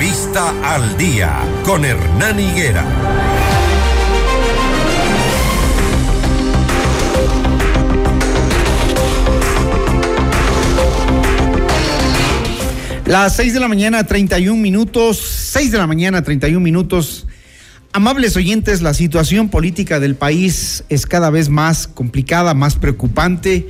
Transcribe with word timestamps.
Entrevista 0.00 0.54
al 0.62 0.96
día 0.96 1.40
con 1.64 1.84
Hernán 1.84 2.38
Higuera. 2.38 2.84
Las 13.06 13.34
6 13.34 13.54
de 13.54 13.58
la 13.58 13.66
mañana, 13.66 14.04
31 14.04 14.62
minutos, 14.62 15.18
6 15.18 15.72
de 15.72 15.78
la 15.78 15.88
mañana, 15.88 16.22
31 16.22 16.60
minutos. 16.60 17.26
Amables 17.92 18.36
oyentes, 18.36 18.82
la 18.82 18.94
situación 18.94 19.48
política 19.48 19.98
del 19.98 20.14
país 20.14 20.84
es 20.88 21.06
cada 21.06 21.30
vez 21.30 21.48
más 21.48 21.88
complicada, 21.88 22.54
más 22.54 22.76
preocupante. 22.76 23.68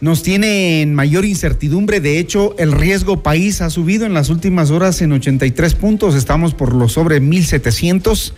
Nos 0.00 0.22
tiene 0.22 0.80
en 0.80 0.94
mayor 0.94 1.24
incertidumbre. 1.24 2.00
De 2.00 2.18
hecho, 2.18 2.54
el 2.58 2.72
riesgo 2.72 3.22
país 3.22 3.60
ha 3.60 3.68
subido 3.68 4.06
en 4.06 4.14
las 4.14 4.30
últimas 4.30 4.70
horas 4.70 5.02
en 5.02 5.12
83 5.12 5.74
puntos. 5.74 6.14
Estamos 6.14 6.54
por 6.54 6.74
los 6.74 6.92
sobre 6.92 7.20
1.700 7.20 8.32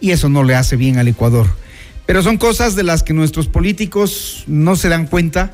y 0.00 0.10
eso 0.10 0.28
no 0.28 0.42
le 0.42 0.54
hace 0.54 0.76
bien 0.76 0.98
al 0.98 1.08
Ecuador. 1.08 1.46
Pero 2.06 2.22
son 2.22 2.36
cosas 2.36 2.74
de 2.74 2.82
las 2.82 3.02
que 3.02 3.14
nuestros 3.14 3.46
políticos 3.46 4.44
no 4.46 4.76
se 4.76 4.88
dan 4.88 5.06
cuenta 5.06 5.52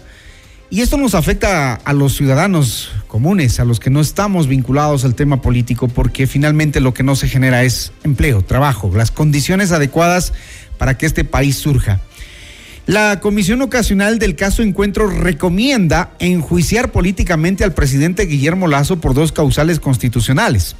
y 0.72 0.82
esto 0.82 0.96
nos 0.96 1.16
afecta 1.16 1.74
a 1.74 1.92
los 1.92 2.14
ciudadanos 2.14 2.92
comunes, 3.08 3.58
a 3.58 3.64
los 3.64 3.80
que 3.80 3.90
no 3.90 4.00
estamos 4.00 4.46
vinculados 4.46 5.04
al 5.04 5.16
tema 5.16 5.42
político, 5.42 5.88
porque 5.88 6.28
finalmente 6.28 6.78
lo 6.78 6.94
que 6.94 7.02
no 7.02 7.16
se 7.16 7.26
genera 7.26 7.64
es 7.64 7.92
empleo, 8.04 8.42
trabajo, 8.42 8.88
las 8.94 9.10
condiciones 9.10 9.72
adecuadas 9.72 10.32
para 10.78 10.96
que 10.96 11.06
este 11.06 11.24
país 11.24 11.56
surja. 11.56 12.00
La 12.90 13.20
Comisión 13.20 13.62
Ocasional 13.62 14.18
del 14.18 14.34
caso 14.34 14.64
Encuentro 14.64 15.06
recomienda 15.06 16.10
enjuiciar 16.18 16.90
políticamente 16.90 17.62
al 17.62 17.72
presidente 17.72 18.26
Guillermo 18.26 18.66
Lazo 18.66 19.00
por 19.00 19.14
dos 19.14 19.30
causales 19.30 19.78
constitucionales. 19.78 20.74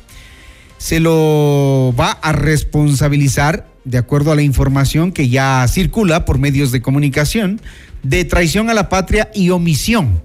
Se 0.76 0.98
lo 0.98 1.94
va 1.96 2.10
a 2.10 2.32
responsabilizar, 2.32 3.68
de 3.84 3.98
acuerdo 3.98 4.32
a 4.32 4.34
la 4.34 4.42
información 4.42 5.12
que 5.12 5.28
ya 5.28 5.64
circula 5.68 6.24
por 6.24 6.40
medios 6.40 6.72
de 6.72 6.82
comunicación, 6.82 7.60
de 8.02 8.24
traición 8.24 8.70
a 8.70 8.74
la 8.74 8.88
patria 8.88 9.30
y 9.32 9.50
omisión. 9.50 10.20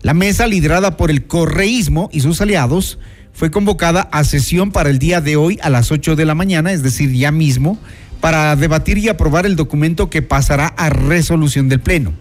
La 0.00 0.14
mesa, 0.14 0.46
liderada 0.46 0.96
por 0.96 1.10
el 1.10 1.26
correísmo 1.26 2.08
y 2.14 2.20
sus 2.20 2.40
aliados, 2.40 2.98
fue 3.34 3.50
convocada 3.50 4.08
a 4.10 4.24
sesión 4.24 4.72
para 4.72 4.88
el 4.88 4.98
día 4.98 5.20
de 5.20 5.36
hoy 5.36 5.58
a 5.62 5.68
las 5.68 5.92
8 5.92 6.16
de 6.16 6.24
la 6.24 6.34
mañana, 6.34 6.72
es 6.72 6.82
decir, 6.82 7.12
ya 7.12 7.30
mismo, 7.30 7.78
para 8.20 8.54
debatir 8.56 8.98
y 8.98 9.08
aprobar 9.08 9.46
el 9.46 9.56
documento 9.56 10.10
que 10.10 10.22
pasará 10.22 10.66
a 10.66 10.90
resolución 10.90 11.68
del 11.68 11.80
Pleno. 11.80 12.12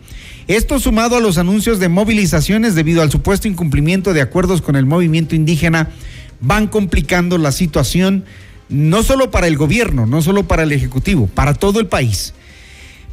Esto 0.48 0.80
sumado 0.80 1.16
a 1.16 1.20
los 1.20 1.38
anuncios 1.38 1.80
de 1.80 1.90
movilizaciones 1.90 2.74
debido 2.74 3.02
al 3.02 3.12
supuesto 3.12 3.48
incumplimiento 3.48 4.14
de 4.14 4.22
acuerdos 4.22 4.62
con 4.62 4.76
el 4.76 4.86
movimiento 4.86 5.36
indígena, 5.36 5.90
van 6.42 6.68
complicando 6.68 7.38
la 7.38 7.52
situación 7.52 8.26
no 8.70 9.04
solo 9.04 9.30
para 9.32 9.48
el 9.48 9.58
gobierno, 9.58 10.06
no 10.06 10.22
solo 10.22 10.48
para 10.48 10.64
el 10.64 10.72
Ejecutivo, 10.72 11.28
para 11.28 11.54
todo 11.54 11.80
el 11.80 11.88
país. 11.88 12.34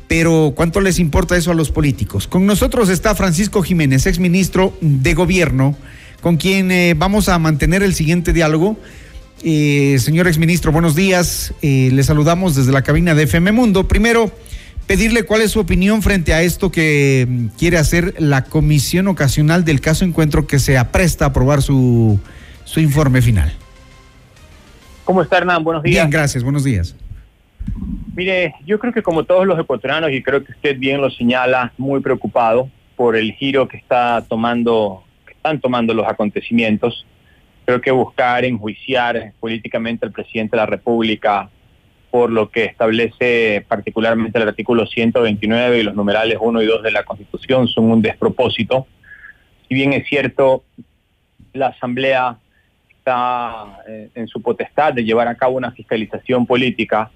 Pero 0.08 0.52
¿cuánto 0.54 0.80
les 0.80 0.98
importa 0.98 1.36
eso 1.36 1.50
a 1.50 1.54
los 1.54 1.70
políticos? 1.70 2.26
Con 2.28 2.46
nosotros 2.46 2.88
está 2.88 3.14
Francisco 3.14 3.62
Jiménez, 3.62 4.06
exministro 4.06 4.76
de 4.80 5.14
Gobierno, 5.14 5.76
con 6.20 6.36
quien 6.36 6.70
eh, 6.70 6.94
vamos 6.96 7.28
a 7.28 7.38
mantener 7.38 7.82
el 7.82 7.94
siguiente 7.94 8.32
diálogo. 8.32 8.78
Eh, 9.42 9.96
señor 9.98 10.26
exministro, 10.26 10.72
buenos 10.72 10.94
días. 10.94 11.54
Eh, 11.62 11.90
le 11.92 12.02
saludamos 12.02 12.56
desde 12.56 12.72
la 12.72 12.82
cabina 12.82 13.14
de 13.14 13.24
FM 13.24 13.52
Mundo. 13.52 13.86
Primero, 13.86 14.30
pedirle 14.86 15.24
cuál 15.24 15.42
es 15.42 15.50
su 15.50 15.60
opinión 15.60 16.02
frente 16.02 16.32
a 16.32 16.42
esto 16.42 16.70
que 16.70 17.26
mm, 17.28 17.46
quiere 17.58 17.78
hacer 17.78 18.14
la 18.18 18.44
comisión 18.44 19.08
ocasional 19.08 19.64
del 19.64 19.80
caso 19.80 20.04
Encuentro 20.04 20.46
que 20.46 20.58
se 20.58 20.78
apresta 20.78 21.26
a 21.26 21.28
aprobar 21.28 21.62
su, 21.62 22.18
su 22.64 22.80
informe 22.80 23.20
final. 23.20 23.52
¿Cómo 25.04 25.22
está 25.22 25.38
Hernán? 25.38 25.62
Buenos 25.62 25.82
días. 25.82 25.94
Bien, 25.94 26.10
gracias. 26.10 26.42
Buenos 26.42 26.64
días. 26.64 26.96
Mire, 28.14 28.54
yo 28.64 28.78
creo 28.78 28.92
que 28.92 29.02
como 29.02 29.24
todos 29.24 29.46
los 29.46 29.58
ecuatorianos, 29.58 30.10
y 30.12 30.22
creo 30.22 30.42
que 30.42 30.52
usted 30.52 30.78
bien 30.78 31.00
lo 31.00 31.10
señala, 31.10 31.72
muy 31.76 32.00
preocupado 32.00 32.70
por 32.96 33.14
el 33.14 33.32
giro 33.34 33.68
que 33.68 33.76
está 33.76 34.24
tomando, 34.26 35.04
que 35.26 35.32
están 35.32 35.60
tomando 35.60 35.92
los 35.92 36.08
acontecimientos. 36.08 37.04
Creo 37.66 37.80
que 37.80 37.90
buscar 37.90 38.44
enjuiciar 38.44 39.32
políticamente 39.40 40.06
al 40.06 40.12
presidente 40.12 40.56
de 40.56 40.62
la 40.62 40.66
República 40.66 41.50
por 42.12 42.30
lo 42.30 42.48
que 42.48 42.64
establece 42.64 43.66
particularmente 43.68 44.38
el 44.38 44.48
artículo 44.48 44.86
129 44.86 45.80
y 45.80 45.82
los 45.82 45.94
numerales 45.94 46.38
1 46.40 46.62
y 46.62 46.66
2 46.66 46.82
de 46.84 46.92
la 46.92 47.02
Constitución 47.02 47.68
son 47.68 47.90
un 47.90 48.00
despropósito. 48.00 48.86
Si 49.68 49.74
bien 49.74 49.92
es 49.92 50.08
cierto, 50.08 50.64
la 51.52 51.66
Asamblea 51.66 52.38
está 52.88 53.82
eh, 53.88 54.10
en 54.14 54.28
su 54.28 54.40
potestad 54.40 54.94
de 54.94 55.04
llevar 55.04 55.26
a 55.28 55.34
cabo 55.34 55.56
una 55.56 55.72
fiscalización 55.72 56.46
política, 56.46 57.10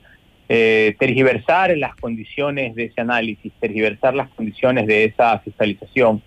eh, 0.48 0.96
tergiversar 0.98 1.76
las 1.78 1.94
condiciones 1.94 2.74
de 2.74 2.86
ese 2.86 3.00
análisis, 3.00 3.52
tergiversar 3.60 4.14
las 4.14 4.28
condiciones 4.30 4.88
de 4.88 5.04
esa 5.04 5.38
fiscalización, 5.38 6.20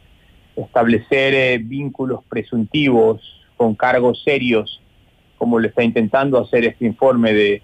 establecer 0.55 1.33
eh, 1.33 1.57
vínculos 1.57 2.21
presuntivos 2.29 3.42
con 3.63 3.75
cargos 3.75 4.21
serios, 4.25 4.81
como 5.37 5.57
lo 5.57 5.69
está 5.69 5.83
intentando 5.83 6.37
hacer 6.37 6.65
este 6.65 6.85
informe 6.85 7.31
de, 7.33 7.61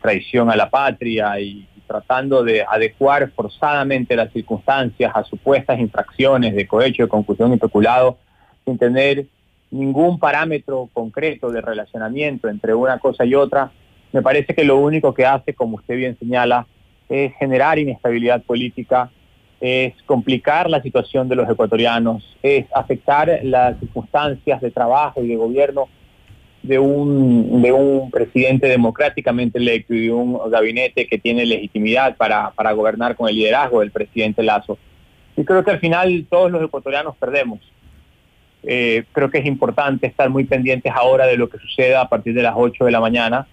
traición 0.00 0.48
a 0.48 0.56
la 0.56 0.70
patria 0.70 1.38
y, 1.38 1.68
tratando 1.86 2.42
de 2.42 2.62
adecuar 2.62 3.30
forzadamente 3.32 4.16
las 4.16 4.32
circunstancias 4.32 5.12
a 5.14 5.24
supuestas 5.24 5.78
infracciones 5.78 6.54
de 6.54 6.66
cohecho, 6.66 7.02
de 7.02 7.08
concusión 7.10 7.52
y 7.52 7.58
peculado, 7.58 8.16
sin 8.64 8.78
tener 8.78 9.26
ningún 9.70 10.18
parámetro 10.18 10.88
concreto 10.94 11.50
de 11.50 11.60
relacionamiento 11.60 12.48
entre 12.48 12.74
una 12.74 12.98
cosa 12.98 13.26
y 13.26 13.34
otra, 13.34 13.72
me 14.10 14.22
parece 14.22 14.54
que 14.54 14.64
lo 14.64 14.78
único 14.78 15.12
que 15.12 15.26
hace, 15.26 15.52
como 15.52 15.76
usted 15.76 15.96
bien 15.96 16.16
señala, 16.18 16.66
es 17.10 17.34
generar 17.34 17.78
inestabilidad 17.78 18.42
política, 18.42 19.10
es 19.62 19.94
complicar 20.06 20.68
la 20.68 20.82
situación 20.82 21.28
de 21.28 21.36
los 21.36 21.48
ecuatorianos, 21.48 22.36
es 22.42 22.66
afectar 22.74 23.38
las 23.44 23.78
circunstancias 23.78 24.60
de 24.60 24.72
trabajo 24.72 25.22
y 25.22 25.28
de 25.28 25.36
gobierno 25.36 25.88
de 26.64 26.80
un, 26.80 27.62
de 27.62 27.70
un 27.70 28.10
presidente 28.10 28.66
democráticamente 28.66 29.58
electo 29.58 29.94
y 29.94 30.06
de 30.06 30.12
un 30.12 30.50
gabinete 30.50 31.06
que 31.06 31.16
tiene 31.16 31.46
legitimidad 31.46 32.16
para, 32.16 32.50
para 32.50 32.72
gobernar 32.72 33.14
con 33.14 33.28
el 33.28 33.36
liderazgo 33.36 33.80
del 33.80 33.92
presidente 33.92 34.42
Lazo. 34.42 34.78
Y 35.36 35.44
creo 35.44 35.62
que 35.62 35.70
al 35.70 35.78
final 35.78 36.26
todos 36.28 36.50
los 36.50 36.64
ecuatorianos 36.64 37.16
perdemos. 37.16 37.60
Eh, 38.64 39.04
creo 39.12 39.30
que 39.30 39.38
es 39.38 39.46
importante 39.46 40.08
estar 40.08 40.28
muy 40.28 40.42
pendientes 40.42 40.92
ahora 40.92 41.26
de 41.26 41.36
lo 41.36 41.48
que 41.48 41.58
suceda 41.58 42.00
a 42.00 42.08
partir 42.08 42.34
de 42.34 42.42
las 42.42 42.54
8 42.56 42.84
de 42.84 42.90
la 42.90 43.00
mañana 43.00 43.46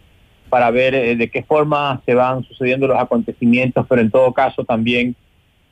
para 0.49 0.71
ver 0.71 0.95
eh, 0.95 1.15
de 1.15 1.29
qué 1.29 1.43
forma 1.43 2.01
se 2.03 2.15
van 2.15 2.43
sucediendo 2.45 2.87
los 2.87 2.99
acontecimientos, 2.99 3.85
pero 3.87 4.01
en 4.01 4.09
todo 4.09 4.33
caso 4.33 4.65
también 4.65 5.15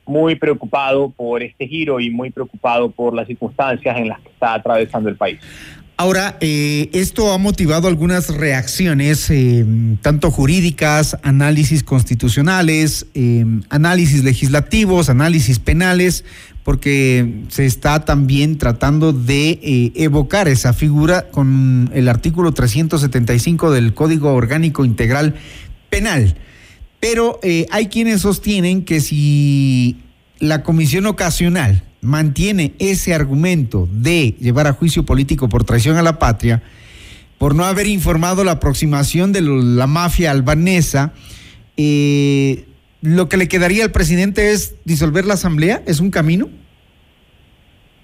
muy 0.08 0.34
preocupado 0.34 1.10
por 1.10 1.42
este 1.42 1.68
giro 1.68 2.00
y 2.00 2.10
muy 2.10 2.30
preocupado 2.30 2.90
por 2.90 3.14
las 3.14 3.26
circunstancias 3.26 3.96
en 3.96 4.08
las 4.08 4.20
que 4.20 4.30
está 4.30 4.54
atravesando 4.54 5.08
el 5.08 5.16
país. 5.16 5.38
Ahora, 6.00 6.36
eh, 6.40 6.90
esto 6.92 7.32
ha 7.32 7.38
motivado 7.38 7.88
algunas 7.88 8.28
reacciones, 8.36 9.28
eh, 9.30 9.66
tanto 10.00 10.30
jurídicas, 10.30 11.18
análisis 11.24 11.82
constitucionales, 11.82 13.06
análisis 13.68 14.22
legislativos, 14.22 15.08
análisis 15.08 15.58
penales, 15.58 16.24
porque 16.68 17.44
se 17.48 17.64
está 17.64 18.04
también 18.04 18.58
tratando 18.58 19.14
de 19.14 19.58
eh, 19.62 19.92
evocar 19.96 20.48
esa 20.48 20.74
figura 20.74 21.30
con 21.30 21.90
el 21.94 22.08
artículo 22.08 22.52
375 22.52 23.70
del 23.72 23.94
Código 23.94 24.34
Orgánico 24.34 24.84
Integral 24.84 25.34
Penal. 25.88 26.36
Pero 27.00 27.38
eh, 27.42 27.66
hay 27.70 27.86
quienes 27.86 28.22
sostienen 28.22 28.84
que 28.84 29.00
si 29.00 29.96
la 30.40 30.62
comisión 30.62 31.06
ocasional 31.06 31.82
mantiene 32.00 32.74
ese 32.78 33.14
argumento 33.14 33.88
de 33.90 34.34
llevar 34.40 34.66
a 34.66 34.72
juicio 34.72 35.04
político 35.04 35.48
por 35.48 35.64
traición 35.64 35.96
a 35.96 36.02
la 36.02 36.18
patria, 36.18 36.62
por 37.38 37.54
no 37.54 37.64
haber 37.64 37.86
informado 37.86 38.44
la 38.44 38.52
aproximación 38.52 39.32
de 39.32 39.42
la 39.42 39.86
mafia 39.86 40.30
albanesa, 40.30 41.12
eh, 41.76 42.64
lo 43.00 43.28
que 43.28 43.36
le 43.36 43.48
quedaría 43.48 43.84
al 43.84 43.92
presidente 43.92 44.50
es 44.50 44.74
disolver 44.84 45.24
la 45.24 45.34
asamblea, 45.34 45.82
¿es 45.86 46.00
un 46.00 46.10
camino? 46.10 46.48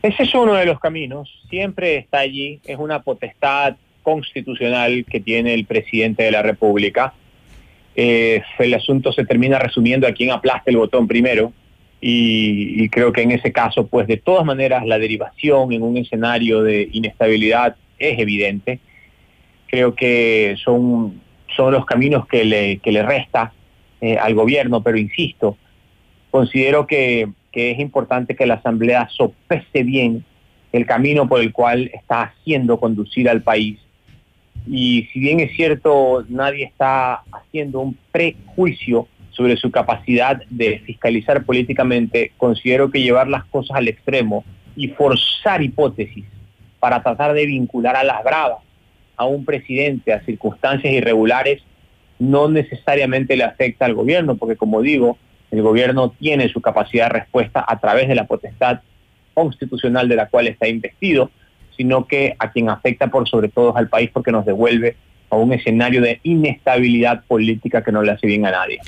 Ese 0.02 0.22
es 0.22 0.34
uno 0.34 0.54
de 0.54 0.66
los 0.66 0.78
caminos, 0.78 1.28
siempre 1.48 1.96
está 1.96 2.18
allí, 2.18 2.60
es 2.64 2.78
una 2.78 3.00
potestad 3.02 3.76
constitucional 4.02 5.04
que 5.10 5.18
tiene 5.18 5.54
el 5.54 5.64
presidente 5.64 6.22
de 6.24 6.30
la 6.30 6.42
República. 6.42 7.14
Eh, 7.96 8.42
el 8.58 8.74
asunto 8.74 9.12
se 9.12 9.24
termina 9.24 9.58
resumiendo 9.58 10.06
a 10.06 10.12
quien 10.12 10.30
aplaste 10.30 10.70
el 10.70 10.78
botón 10.78 11.06
primero 11.06 11.52
y, 12.00 12.88
creo 12.90 13.12
que 13.12 13.22
en 13.22 13.30
ese 13.30 13.50
caso, 13.50 13.86
pues 13.86 14.06
de 14.06 14.18
todas 14.18 14.44
maneras 14.44 14.84
la 14.84 14.98
derivación 14.98 15.72
en 15.72 15.82
un 15.82 15.96
escenario 15.96 16.62
de 16.62 16.88
inestabilidad 16.92 17.76
es 17.98 18.18
evidente. 18.18 18.78
Creo 19.68 19.94
que 19.94 20.54
son, 20.62 21.22
son 21.56 21.72
los 21.72 21.86
caminos 21.86 22.26
que 22.26 22.44
le, 22.44 22.76
que 22.78 22.92
le 22.92 23.02
resta 23.02 23.54
eh, 24.02 24.18
al 24.18 24.34
gobierno, 24.34 24.82
pero 24.82 24.98
insisto, 24.98 25.56
considero 26.30 26.86
que, 26.86 27.28
es 27.52 27.78
importante 27.78 28.34
que 28.34 28.44
la 28.44 28.54
Asamblea 28.54 29.08
sopese 29.16 29.82
bien 29.84 30.24
el 30.72 30.84
camino 30.84 31.28
por 31.28 31.40
el 31.40 31.52
cual 31.52 31.90
está 31.94 32.22
haciendo 32.22 32.80
conducir 32.80 33.30
al 33.30 33.42
país 33.42 33.78
y 34.66 35.08
si 35.12 35.20
bien 35.20 35.40
es 35.40 35.54
cierto, 35.54 36.24
nadie 36.28 36.64
está 36.64 37.22
haciendo 37.32 37.80
un 37.80 37.98
prejuicio 38.10 39.08
sobre 39.30 39.56
su 39.56 39.70
capacidad 39.70 40.42
de 40.48 40.78
fiscalizar 40.80 41.44
políticamente, 41.44 42.32
considero 42.36 42.90
que 42.90 43.02
llevar 43.02 43.28
las 43.28 43.44
cosas 43.44 43.76
al 43.76 43.88
extremo 43.88 44.44
y 44.76 44.88
forzar 44.88 45.62
hipótesis 45.62 46.24
para 46.78 47.02
tratar 47.02 47.34
de 47.34 47.46
vincular 47.46 47.96
a 47.96 48.04
las 48.04 48.22
bravas 48.22 48.58
a 49.16 49.26
un 49.26 49.44
presidente 49.44 50.12
a 50.12 50.24
circunstancias 50.24 50.92
irregulares 50.92 51.62
no 52.18 52.48
necesariamente 52.48 53.36
le 53.36 53.44
afecta 53.44 53.86
al 53.86 53.94
gobierno, 53.94 54.36
porque 54.36 54.56
como 54.56 54.82
digo, 54.82 55.18
el 55.50 55.62
gobierno 55.62 56.10
tiene 56.10 56.48
su 56.48 56.60
capacidad 56.60 57.06
de 57.06 57.20
respuesta 57.20 57.64
a 57.66 57.78
través 57.78 58.08
de 58.08 58.14
la 58.14 58.26
potestad 58.26 58.80
constitucional 59.34 60.08
de 60.08 60.16
la 60.16 60.28
cual 60.28 60.46
está 60.46 60.68
investido, 60.68 61.30
sino 61.76 62.06
que 62.06 62.34
a 62.38 62.50
quien 62.50 62.68
afecta 62.68 63.08
por 63.08 63.28
sobre 63.28 63.48
todo 63.48 63.70
es 63.70 63.76
al 63.76 63.88
país 63.88 64.10
porque 64.12 64.32
nos 64.32 64.44
devuelve 64.46 64.96
a 65.30 65.36
un 65.36 65.52
escenario 65.52 66.00
de 66.00 66.20
inestabilidad 66.22 67.24
política 67.26 67.82
que 67.82 67.92
no 67.92 68.02
le 68.02 68.12
hace 68.12 68.26
bien 68.26 68.46
a 68.46 68.50
nadie. 68.50 68.78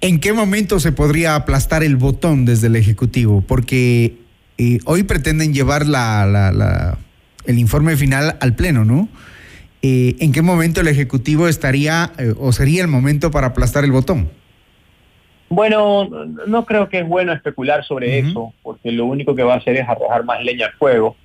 ¿En 0.00 0.20
qué 0.20 0.32
momento 0.32 0.78
se 0.78 0.92
podría 0.92 1.34
aplastar 1.34 1.82
el 1.82 1.96
botón 1.96 2.44
desde 2.44 2.66
el 2.66 2.76
Ejecutivo? 2.76 3.42
Porque 3.46 4.14
eh, 4.58 4.78
hoy 4.84 5.02
pretenden 5.04 5.54
llevar 5.54 5.86
la, 5.86 6.98
el 7.46 7.58
informe 7.58 7.96
final 7.96 8.36
al 8.40 8.54
Pleno, 8.54 8.84
¿no? 8.84 9.08
Eh, 9.82 10.16
¿En 10.20 10.32
qué 10.32 10.42
momento 10.42 10.80
el 10.80 10.88
Ejecutivo 10.88 11.48
estaría 11.48 12.12
eh, 12.18 12.34
o 12.38 12.52
sería 12.52 12.82
el 12.82 12.88
momento 12.88 13.30
para 13.30 13.48
aplastar 13.48 13.84
el 13.84 13.92
botón? 13.92 14.28
Bueno, 15.48 16.08
no 16.46 16.66
creo 16.66 16.88
que 16.88 16.98
es 16.98 17.06
bueno 17.06 17.32
especular 17.32 17.84
sobre 17.84 18.18
eso, 18.18 18.52
porque 18.62 18.90
lo 18.90 19.06
único 19.06 19.34
que 19.34 19.44
va 19.44 19.54
a 19.54 19.58
hacer 19.58 19.76
es 19.76 19.88
arrojar 19.88 20.24
más 20.24 20.42
leña 20.42 20.66
al 20.66 20.72
fuego. 20.72 21.16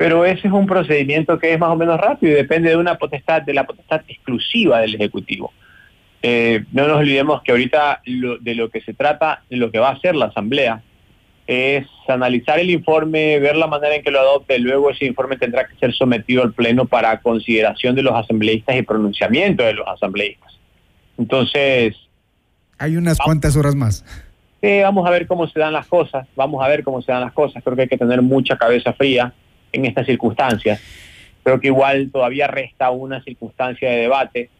Pero 0.00 0.24
ese 0.24 0.48
es 0.48 0.52
un 0.54 0.66
procedimiento 0.66 1.38
que 1.38 1.52
es 1.52 1.58
más 1.58 1.68
o 1.68 1.76
menos 1.76 2.00
rápido 2.00 2.32
y 2.32 2.36
depende 2.36 2.70
de 2.70 2.76
una 2.76 2.94
potestad, 2.94 3.42
de 3.42 3.52
la 3.52 3.66
potestad 3.66 4.00
exclusiva 4.08 4.80
del 4.80 4.94
Ejecutivo. 4.94 5.52
Eh, 6.22 6.64
no 6.72 6.88
nos 6.88 6.96
olvidemos 6.96 7.42
que 7.42 7.52
ahorita 7.52 8.00
de 8.06 8.54
lo 8.54 8.70
que 8.70 8.80
se 8.80 8.94
trata, 8.94 9.42
de 9.50 9.58
lo 9.58 9.70
que 9.70 9.78
va 9.78 9.90
a 9.90 9.92
hacer 9.92 10.16
la 10.16 10.24
Asamblea, 10.24 10.82
es 11.46 11.86
analizar 12.08 12.58
el 12.58 12.70
informe, 12.70 13.40
ver 13.40 13.56
la 13.56 13.66
manera 13.66 13.94
en 13.94 14.02
que 14.02 14.10
lo 14.10 14.20
adopte, 14.20 14.58
luego 14.58 14.88
ese 14.88 15.04
informe 15.04 15.36
tendrá 15.36 15.66
que 15.66 15.76
ser 15.76 15.92
sometido 15.92 16.44
al 16.44 16.54
Pleno 16.54 16.86
para 16.86 17.20
consideración 17.20 17.94
de 17.94 18.02
los 18.02 18.14
asambleístas 18.14 18.76
y 18.76 18.82
pronunciamiento 18.82 19.64
de 19.64 19.74
los 19.74 19.86
asambleístas. 19.86 20.58
Entonces... 21.18 21.94
Hay 22.78 22.96
unas 22.96 23.18
cuantas 23.18 23.54
horas 23.54 23.74
más. 23.74 24.02
vamos 24.62 25.06
a 25.06 25.10
ver 25.10 25.26
cómo 25.26 25.46
se 25.46 25.60
dan 25.60 25.74
las 25.74 25.86
cosas, 25.88 26.26
vamos 26.36 26.64
a 26.64 26.68
ver 26.68 26.84
cómo 26.84 27.02
se 27.02 27.12
dan 27.12 27.20
las 27.20 27.34
cosas, 27.34 27.62
creo 27.62 27.76
que 27.76 27.82
hay 27.82 27.88
que 27.88 27.98
tener 27.98 28.22
mucha 28.22 28.56
cabeza 28.56 28.94
fría 28.94 29.34
en 29.72 29.86
estas 29.86 30.06
circunstancias. 30.06 30.80
Creo 31.42 31.60
que 31.60 31.68
igual 31.68 32.10
todavía 32.10 32.46
resta 32.46 32.90
una 32.90 33.22
circunstancia 33.22 33.90
de 33.90 33.96
debate 33.96 34.50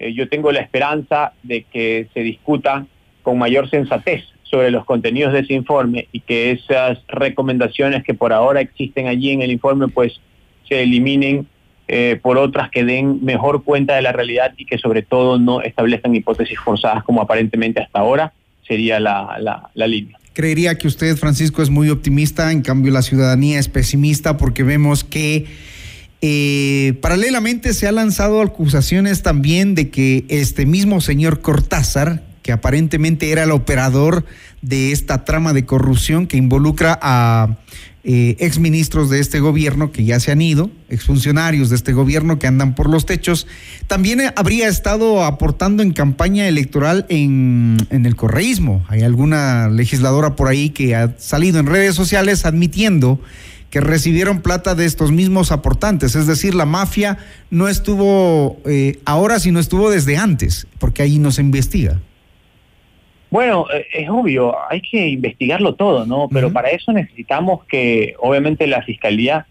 eh, 0.00 0.14
yo 0.14 0.28
tengo 0.28 0.50
la 0.50 0.60
esperanza 0.60 1.34
de 1.42 1.62
que 1.62 2.08
se 2.14 2.20
discuta 2.20 2.86
con 3.22 3.38
mayor 3.38 3.68
sensatez 3.68 4.24
sobre 4.42 4.70
los 4.70 4.84
contenidos 4.86 5.32
de 5.32 5.40
ese 5.40 5.52
informe 5.52 6.08
y 6.10 6.20
que 6.20 6.50
esas 6.52 6.98
recomendaciones 7.06 8.02
que 8.02 8.14
por 8.14 8.32
ahora 8.32 8.62
existen 8.62 9.06
allí 9.06 9.30
en 9.30 9.42
el 9.42 9.52
informe 9.52 9.88
pues 9.88 10.20
se 10.66 10.82
eliminen 10.82 11.46
eh, 11.86 12.18
por 12.20 12.38
otras 12.38 12.70
que 12.70 12.82
den 12.82 13.22
mejor 13.22 13.62
cuenta 13.62 13.94
de 13.94 14.02
la 14.02 14.12
realidad 14.12 14.54
y 14.56 14.64
que 14.64 14.78
sobre 14.78 15.02
todo 15.02 15.38
no 15.38 15.60
establezcan 15.60 16.14
hipótesis 16.14 16.58
forzadas 16.58 17.04
como 17.04 17.20
aparentemente 17.20 17.80
hasta 17.80 18.00
ahora 18.00 18.32
sería 18.66 19.00
la, 19.00 19.70
la 19.74 19.86
línea. 19.86 20.19
Creería 20.32 20.78
que 20.78 20.86
usted, 20.86 21.16
Francisco, 21.16 21.62
es 21.62 21.70
muy 21.70 21.90
optimista, 21.90 22.52
en 22.52 22.62
cambio 22.62 22.92
la 22.92 23.02
ciudadanía 23.02 23.58
es 23.58 23.68
pesimista 23.68 24.36
porque 24.36 24.62
vemos 24.62 25.02
que 25.02 25.46
eh, 26.22 26.98
paralelamente 27.00 27.74
se 27.74 27.88
ha 27.88 27.92
lanzado 27.92 28.42
acusaciones 28.42 29.22
también 29.22 29.74
de 29.74 29.90
que 29.90 30.24
este 30.28 30.66
mismo 30.66 31.00
señor 31.00 31.40
Cortázar, 31.40 32.22
que 32.42 32.52
aparentemente 32.52 33.30
era 33.32 33.42
el 33.42 33.50
operador 33.50 34.24
de 34.62 34.92
esta 34.92 35.24
trama 35.24 35.52
de 35.52 35.64
corrupción 35.64 36.26
que 36.26 36.36
involucra 36.36 36.98
a 37.02 37.56
eh, 38.02 38.36
exministros 38.38 39.10
de 39.10 39.20
este 39.20 39.40
gobierno 39.40 39.92
que 39.92 40.04
ya 40.04 40.20
se 40.20 40.32
han 40.32 40.40
ido, 40.40 40.70
exfuncionarios 40.88 41.68
de 41.68 41.76
este 41.76 41.92
gobierno 41.92 42.38
que 42.38 42.46
andan 42.46 42.74
por 42.74 42.88
los 42.88 43.04
techos, 43.04 43.46
también 43.86 44.20
habría 44.36 44.68
estado 44.68 45.22
aportando 45.24 45.82
en 45.82 45.92
campaña 45.92 46.48
electoral 46.48 47.04
en, 47.08 47.76
en 47.90 48.06
el 48.06 48.16
correísmo. 48.16 48.84
Hay 48.88 49.02
alguna 49.02 49.68
legisladora 49.68 50.34
por 50.34 50.48
ahí 50.48 50.70
que 50.70 50.96
ha 50.96 51.14
salido 51.18 51.58
en 51.60 51.66
redes 51.66 51.94
sociales 51.94 52.46
admitiendo 52.46 53.20
que 53.70 53.80
recibieron 53.80 54.42
plata 54.42 54.74
de 54.74 54.84
estos 54.84 55.12
mismos 55.12 55.52
aportantes. 55.52 56.16
Es 56.16 56.26
decir, 56.26 56.54
la 56.54 56.66
mafia 56.66 57.18
no 57.50 57.68
estuvo 57.68 58.60
eh, 58.66 58.98
ahora, 59.04 59.38
sino 59.38 59.60
estuvo 59.60 59.90
desde 59.90 60.16
antes, 60.16 60.66
porque 60.78 61.02
ahí 61.02 61.18
no 61.18 61.30
se 61.30 61.40
investiga. 61.40 62.00
Bueno, 63.30 63.66
eh, 63.72 63.86
es 63.92 64.08
obvio, 64.08 64.56
hay 64.68 64.80
que 64.80 65.08
investigarlo 65.08 65.74
todo, 65.74 66.04
¿no? 66.04 66.28
Pero 66.28 66.52
para 66.52 66.70
eso 66.70 66.92
necesitamos 66.92 67.64
que, 67.64 68.14
obviamente, 68.18 68.66
la 68.66 68.82
fiscalía 68.82 69.46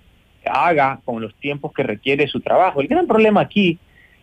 haga 0.46 1.00
con 1.06 1.22
los 1.22 1.34
tiempos 1.36 1.72
que 1.74 1.84
requiere 1.84 2.28
su 2.28 2.42
trabajo. 2.42 2.82
El 2.82 2.88
gran 2.88 3.08
problema 3.08 3.42
aquí 3.42 3.80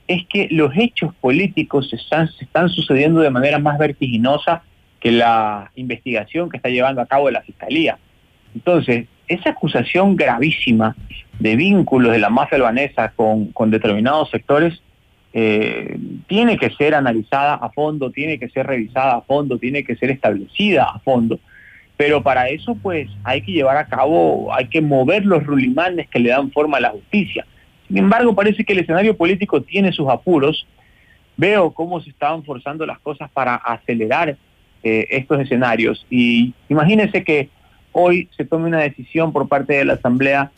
es 0.08 0.26
que 0.26 0.48
los 0.50 0.72
hechos 0.76 1.14
políticos 1.14 1.92
están, 1.92 2.28
se 2.28 2.44
están 2.44 2.68
sucediendo 2.68 3.20
de 3.20 3.30
manera 3.30 3.58
más 3.58 3.78
vertiginosa 3.78 4.62
que 5.00 5.10
la 5.10 5.70
investigación 5.76 6.48
que 6.48 6.58
está 6.58 6.68
llevando 6.68 7.00
a 7.00 7.06
cabo 7.06 7.30
la 7.30 7.42
fiscalía. 7.42 7.98
Entonces, 8.54 9.06
esa 9.28 9.50
acusación 9.50 10.16
gravísima 10.16 10.96
de 11.38 11.56
vínculos 11.56 12.12
de 12.12 12.18
la 12.18 12.30
mafia 12.30 12.56
albanesa 12.56 13.12
con, 13.14 13.52
determinados 13.70 14.30
sectores 14.30 14.80
eh, 15.38 15.98
tiene 16.28 16.56
que 16.56 16.70
ser 16.70 16.94
analizada 16.94 17.56
a 17.56 17.68
fondo, 17.68 18.10
tiene 18.10 18.38
que 18.38 18.48
ser 18.48 18.66
revisada 18.66 19.16
a 19.16 19.20
fondo, 19.20 19.58
tiene 19.58 19.84
que 19.84 19.94
ser 19.94 20.10
establecida 20.10 20.84
a 20.84 20.98
fondo. 21.00 21.38
Pero 21.98 22.22
para 22.22 22.48
eso 22.48 22.74
pues 22.74 23.10
hay 23.22 23.42
que 23.42 23.52
llevar 23.52 23.76
a 23.76 23.86
cabo, 23.86 24.54
hay 24.54 24.68
que 24.68 24.80
mover 24.80 25.26
los 25.26 25.44
rulimanes 25.44 26.08
que 26.08 26.20
le 26.20 26.30
dan 26.30 26.50
forma 26.52 26.78
a 26.78 26.80
la 26.80 26.88
justicia. 26.88 27.44
Sin 27.86 27.98
embargo, 27.98 28.34
parece 28.34 28.64
que 28.64 28.72
el 28.72 28.78
escenario 28.78 29.14
político 29.14 29.60
tiene 29.60 29.92
sus 29.92 30.08
apuros. 30.08 30.66
Veo 31.36 31.70
cómo 31.70 32.00
se 32.00 32.08
estaban 32.08 32.42
forzando 32.42 32.86
las 32.86 32.98
cosas 33.00 33.30
para 33.30 33.56
acelerar 33.56 34.38
eh, 34.82 35.06
estos 35.10 35.38
escenarios. 35.38 36.06
Y 36.08 36.54
imagínense 36.70 37.24
que 37.24 37.50
hoy 37.92 38.30
se 38.34 38.46
tome 38.46 38.68
una 38.68 38.80
decisión 38.80 39.34
por 39.34 39.48
parte 39.48 39.74
de 39.74 39.84
la 39.84 39.94
Asamblea 39.94 40.50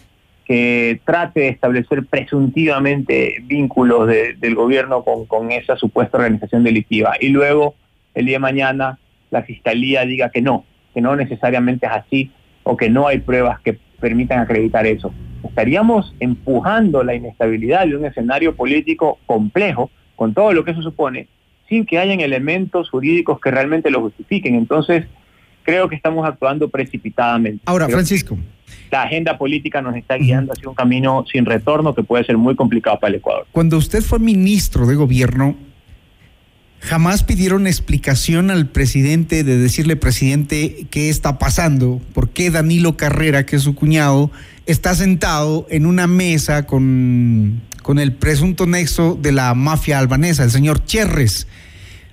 que 0.48 1.00
trate 1.04 1.40
de 1.40 1.48
establecer 1.48 2.06
presuntivamente 2.06 3.36
vínculos 3.44 4.08
del 4.08 4.54
gobierno 4.54 5.04
con, 5.04 5.52
esa 5.52 5.76
supuesta 5.76 6.16
organización 6.16 6.64
delictiva 6.64 7.16
y 7.20 7.28
luego 7.28 7.74
el 8.14 8.24
día 8.24 8.36
de 8.36 8.40
mañana 8.40 8.98
la 9.30 9.42
Fiscalía 9.42 10.06
diga 10.06 10.30
que 10.30 10.40
no, 10.40 10.64
que 10.94 11.02
no 11.02 11.14
necesariamente 11.16 11.84
es 11.84 11.92
así 11.92 12.30
o 12.62 12.78
que 12.78 12.88
no 12.88 13.06
hay 13.06 13.18
pruebas 13.18 13.60
que 13.60 13.78
permitan 14.00 14.38
acreditar 14.38 14.86
eso. 14.86 15.12
Estaríamos 15.44 16.14
empujando 16.18 17.04
la 17.04 17.14
inestabilidad 17.14 17.86
de 17.86 17.96
un 17.96 18.06
escenario 18.06 18.56
político 18.56 19.18
complejo 19.26 19.90
con 20.16 20.32
todo 20.32 20.54
lo 20.54 20.64
que 20.64 20.70
eso 20.70 20.82
supone 20.82 21.28
sin 21.68 21.84
que 21.84 21.98
hayan 21.98 22.20
elementos 22.20 22.88
jurídicos 22.88 23.40
que 23.40 23.50
realmente 23.50 23.90
lo 23.90 24.00
justifiquen. 24.00 24.54
Entonces, 24.54 25.04
creo 25.68 25.86
que 25.86 25.96
estamos 25.96 26.26
actuando 26.26 26.70
precipitadamente. 26.70 27.60
Ahora, 27.66 27.90
Francisco. 27.90 28.38
La 28.90 29.02
agenda 29.02 29.36
política 29.36 29.82
nos 29.82 29.96
está 29.96 30.16
guiando 30.16 30.54
hacia 30.54 30.66
un 30.66 30.74
camino 30.74 31.26
sin 31.30 31.44
retorno 31.44 31.94
que 31.94 32.02
puede 32.02 32.24
ser 32.24 32.38
muy 32.38 32.56
complicado 32.56 32.98
para 32.98 33.10
el 33.10 33.16
Ecuador. 33.16 33.46
Cuando 33.52 33.76
usted 33.76 34.02
fue 34.02 34.18
ministro 34.18 34.86
de 34.86 34.94
gobierno, 34.94 35.56
jamás 36.80 37.22
pidieron 37.22 37.66
explicación 37.66 38.50
al 38.50 38.68
presidente 38.68 39.44
de 39.44 39.58
decirle, 39.58 39.96
presidente, 39.96 40.86
qué 40.90 41.10
está 41.10 41.38
pasando, 41.38 42.00
por 42.14 42.30
qué 42.30 42.50
Danilo 42.50 42.96
Carrera, 42.96 43.44
que 43.44 43.56
es 43.56 43.62
su 43.62 43.74
cuñado, 43.74 44.30
está 44.64 44.94
sentado 44.94 45.66
en 45.68 45.84
una 45.84 46.06
mesa 46.06 46.64
con, 46.64 47.60
con 47.82 47.98
el 47.98 48.14
presunto 48.14 48.64
nexo 48.64 49.18
de 49.20 49.32
la 49.32 49.52
mafia 49.52 49.98
albanesa, 49.98 50.44
el 50.44 50.50
señor 50.50 50.82
Cherres 50.86 51.46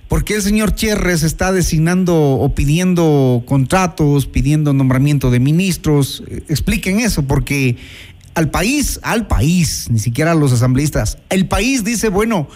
¿Por 0.08 0.24
qué 0.24 0.36
el 0.36 0.42
señor 0.42 0.74
Cherres 0.74 1.24
está 1.24 1.50
designando 1.50 2.14
o 2.16 2.54
pidiendo 2.54 3.42
contratos, 3.44 4.26
pidiendo 4.26 4.72
nombramiento 4.72 5.30
de 5.32 5.40
ministros? 5.40 6.22
Expliquen 6.48 7.00
eso, 7.00 7.24
porque 7.24 7.76
al 8.34 8.50
país, 8.50 9.00
al 9.02 9.26
país, 9.26 9.88
ni 9.90 9.98
siquiera 9.98 10.32
a 10.32 10.34
los 10.36 10.52
asambleístas, 10.52 11.18
el 11.28 11.48
país 11.48 11.82
dice, 11.82 12.08
bueno, 12.08 12.48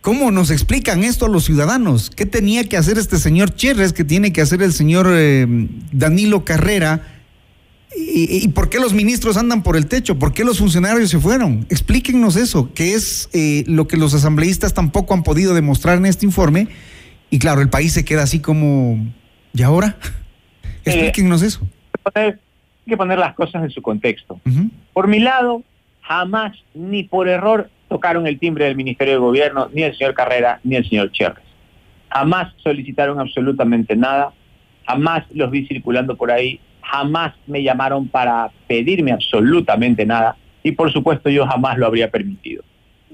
¿cómo 0.00 0.30
nos 0.30 0.50
explican 0.50 1.02
esto 1.02 1.26
a 1.26 1.28
los 1.28 1.44
ciudadanos? 1.44 2.10
¿Qué 2.14 2.26
tenía 2.26 2.68
que 2.68 2.76
hacer 2.76 2.98
este 2.98 3.18
señor 3.18 3.54
Cherres? 3.54 3.92
¿Qué 3.92 4.04
tiene 4.04 4.32
que 4.32 4.40
hacer 4.40 4.62
el 4.62 4.72
señor 4.72 5.08
eh, 5.10 5.46
Danilo 5.90 6.44
Carrera? 6.44 7.13
¿Y, 7.96 8.48
por 8.48 8.70
qué 8.70 8.80
los 8.80 8.92
ministros 8.92 9.36
andan 9.36 9.62
por 9.62 9.76
el 9.76 9.86
techo? 9.86 10.18
¿Por 10.18 10.32
qué 10.32 10.44
los 10.44 10.58
funcionarios 10.58 11.10
se 11.10 11.18
fueron? 11.18 11.66
Explíquenos 11.70 12.36
eso, 12.36 12.72
que 12.74 12.94
es 12.94 13.28
eh, 13.32 13.64
lo 13.66 13.86
que 13.86 13.96
los 13.96 14.14
asambleístas 14.14 14.74
tampoco 14.74 15.14
han 15.14 15.22
podido 15.22 15.54
demostrar 15.54 15.98
en 15.98 16.06
este 16.06 16.26
informe. 16.26 16.68
Y 17.30 17.38
claro, 17.38 17.60
el 17.60 17.70
país 17.70 17.92
se 17.92 18.04
queda 18.04 18.22
así 18.22 18.40
como, 18.40 18.98
¿y 19.52 19.62
ahora? 19.62 19.96
Explíquenos 20.84 21.42
eso. 21.42 21.60
Hay 22.14 22.34
que 22.86 22.96
poner 22.96 23.18
las 23.18 23.34
cosas 23.34 23.62
en 23.64 23.70
su 23.70 23.80
contexto. 23.80 24.40
Por 24.92 25.08
mi 25.08 25.20
lado, 25.20 25.62
jamás, 26.02 26.56
ni 26.74 27.04
por 27.04 27.28
error, 27.28 27.70
tocaron 27.88 28.26
el 28.26 28.38
timbre 28.38 28.66
del 28.66 28.76
Ministerio 28.76 29.14
de 29.14 29.20
Gobierno, 29.20 29.68
ni 29.72 29.82
el 29.82 29.96
señor 29.96 30.14
Carrera, 30.14 30.60
ni 30.64 30.76
el 30.76 30.88
señor 30.88 31.12
Cherres. 31.12 31.44
Jamás 32.10 32.52
solicitaron 32.62 33.18
absolutamente 33.20 33.96
nada, 33.96 34.32
jamás 34.86 35.24
los 35.32 35.50
vi 35.50 35.66
circulando 35.66 36.16
por 36.16 36.30
ahí, 36.30 36.60
jamás 36.84 37.34
me 37.46 37.62
llamaron 37.62 38.08
para 38.08 38.50
pedirme 38.66 39.12
absolutamente 39.12 40.06
nada 40.06 40.36
y 40.62 40.72
por 40.72 40.92
supuesto 40.92 41.30
yo 41.30 41.46
jamás 41.46 41.78
lo 41.78 41.86
habría 41.86 42.10
permitido. 42.10 42.62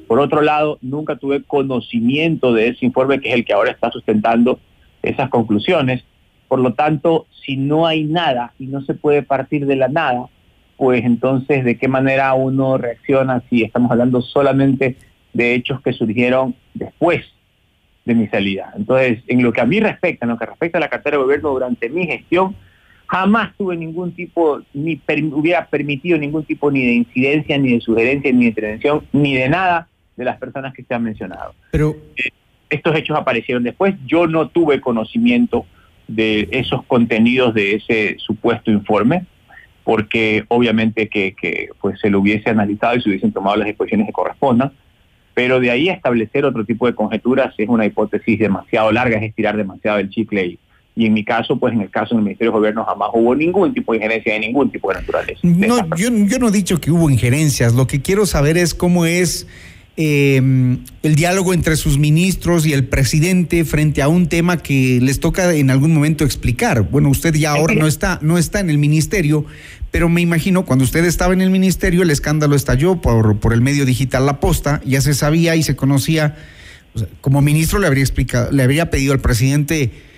Por 0.06 0.18
otro 0.18 0.42
lado, 0.42 0.78
nunca 0.82 1.16
tuve 1.16 1.42
conocimiento 1.42 2.52
de 2.52 2.68
ese 2.68 2.84
informe 2.84 3.20
que 3.20 3.28
es 3.28 3.34
el 3.34 3.44
que 3.44 3.52
ahora 3.52 3.70
está 3.70 3.90
sustentando 3.90 4.58
esas 5.02 5.30
conclusiones. 5.30 6.02
Por 6.48 6.58
lo 6.58 6.74
tanto, 6.74 7.26
si 7.44 7.56
no 7.56 7.86
hay 7.86 8.04
nada 8.04 8.52
y 8.58 8.66
no 8.66 8.82
se 8.82 8.94
puede 8.94 9.22
partir 9.22 9.66
de 9.66 9.76
la 9.76 9.88
nada, 9.88 10.26
pues 10.76 11.04
entonces 11.04 11.64
de 11.64 11.78
qué 11.78 11.88
manera 11.88 12.34
uno 12.34 12.76
reacciona 12.76 13.42
si 13.48 13.62
estamos 13.62 13.90
hablando 13.90 14.20
solamente 14.20 14.96
de 15.32 15.54
hechos 15.54 15.80
que 15.80 15.92
surgieron 15.92 16.54
después 16.74 17.24
de 18.04 18.14
mi 18.14 18.26
salida. 18.28 18.72
Entonces, 18.76 19.22
en 19.28 19.42
lo 19.42 19.52
que 19.52 19.60
a 19.60 19.66
mí 19.66 19.78
respecta, 19.78 20.24
en 20.24 20.30
lo 20.30 20.38
que 20.38 20.46
respecta 20.46 20.78
a 20.78 20.80
la 20.80 20.88
cartera 20.88 21.16
de 21.18 21.22
gobierno 21.22 21.50
durante 21.50 21.88
mi 21.88 22.06
gestión, 22.06 22.56
jamás 23.10 23.56
tuve 23.56 23.76
ningún 23.76 24.12
tipo, 24.12 24.62
ni 24.72 25.00
hubiera 25.32 25.66
permitido 25.66 26.16
ningún 26.16 26.44
tipo 26.44 26.70
ni 26.70 26.86
de 26.86 26.92
incidencia, 26.92 27.58
ni 27.58 27.72
de 27.72 27.80
sugerencia, 27.80 28.32
ni 28.32 28.42
de 28.42 28.46
intervención, 28.46 29.04
ni 29.12 29.34
de 29.34 29.48
nada 29.48 29.88
de 30.16 30.24
las 30.24 30.38
personas 30.38 30.72
que 30.72 30.84
se 30.84 30.94
han 30.94 31.02
mencionado. 31.02 31.52
Pero 31.72 31.96
eh, 32.16 32.30
estos 32.68 32.94
hechos 32.94 33.18
aparecieron 33.18 33.64
después. 33.64 33.96
Yo 34.06 34.28
no 34.28 34.48
tuve 34.48 34.80
conocimiento 34.80 35.66
de 36.06 36.48
esos 36.52 36.84
contenidos 36.84 37.52
de 37.52 37.74
ese 37.74 38.16
supuesto 38.18 38.70
informe, 38.70 39.26
porque 39.82 40.44
obviamente 40.46 41.08
que, 41.08 41.34
que 41.34 41.70
pues, 41.80 41.98
se 41.98 42.10
lo 42.10 42.20
hubiese 42.20 42.48
analizado 42.50 42.94
y 42.94 43.02
se 43.02 43.08
hubiesen 43.08 43.32
tomado 43.32 43.56
las 43.56 43.66
disposiciones 43.66 44.06
que 44.06 44.12
correspondan. 44.12 44.70
Pero 45.34 45.58
de 45.58 45.72
ahí 45.72 45.88
a 45.88 45.94
establecer 45.94 46.44
otro 46.44 46.64
tipo 46.64 46.86
de 46.86 46.94
conjeturas 46.94 47.54
es 47.58 47.68
una 47.68 47.86
hipótesis 47.86 48.38
demasiado 48.38 48.92
larga, 48.92 49.16
es 49.16 49.24
estirar 49.24 49.56
demasiado 49.56 49.98
el 49.98 50.10
chicle 50.10 50.46
y, 50.46 50.58
y 51.00 51.06
en 51.06 51.14
mi 51.14 51.24
caso, 51.24 51.58
pues 51.58 51.72
en 51.72 51.80
el 51.80 51.88
caso 51.88 52.14
del 52.14 52.24
Ministerio 52.24 52.52
de 52.52 52.58
Gobierno 52.58 52.84
jamás 52.84 53.08
hubo 53.14 53.34
ningún 53.34 53.72
tipo 53.72 53.92
de 53.92 53.98
injerencia 53.98 54.34
de 54.34 54.40
ningún 54.40 54.70
tipo 54.70 54.90
de 54.90 55.00
naturaleza. 55.00 55.40
No, 55.42 55.96
yo, 55.96 56.10
yo 56.10 56.38
no 56.38 56.48
he 56.48 56.52
dicho 56.52 56.78
que 56.78 56.90
hubo 56.90 57.08
injerencias, 57.08 57.72
lo 57.72 57.86
que 57.86 58.02
quiero 58.02 58.26
saber 58.26 58.58
es 58.58 58.74
cómo 58.74 59.06
es 59.06 59.46
eh, 59.96 60.36
el 61.02 61.14
diálogo 61.14 61.54
entre 61.54 61.76
sus 61.76 61.96
ministros 61.96 62.66
y 62.66 62.74
el 62.74 62.84
presidente 62.84 63.64
frente 63.64 64.02
a 64.02 64.08
un 64.08 64.28
tema 64.28 64.58
que 64.58 64.98
les 65.00 65.20
toca 65.20 65.54
en 65.54 65.70
algún 65.70 65.94
momento 65.94 66.24
explicar. 66.24 66.82
Bueno, 66.82 67.08
usted 67.08 67.34
ya 67.34 67.52
ahora 67.52 67.74
no 67.74 67.86
está, 67.86 68.18
no 68.20 68.36
está 68.36 68.60
en 68.60 68.68
el 68.68 68.76
ministerio, 68.76 69.46
pero 69.90 70.10
me 70.10 70.20
imagino 70.20 70.66
cuando 70.66 70.84
usted 70.84 71.06
estaba 71.06 71.32
en 71.32 71.40
el 71.40 71.48
ministerio 71.48 72.02
el 72.02 72.10
escándalo 72.10 72.56
estalló 72.56 73.00
por, 73.00 73.38
por 73.38 73.54
el 73.54 73.62
medio 73.62 73.86
digital 73.86 74.26
La 74.26 74.38
Posta, 74.38 74.82
ya 74.84 75.00
se 75.00 75.14
sabía 75.14 75.56
y 75.56 75.62
se 75.62 75.76
conocía. 75.76 76.36
como 77.22 77.40
ministro 77.40 77.78
le 77.78 77.86
habría 77.86 78.04
explicado, 78.04 78.52
le 78.52 78.62
habría 78.62 78.90
pedido 78.90 79.14
al 79.14 79.20
presidente 79.20 80.09